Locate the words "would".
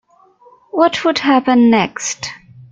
1.05-1.19